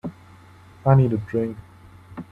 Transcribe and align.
I 0.83 0.95
need 0.95 1.13
a 1.13 1.17
drink. 1.17 1.55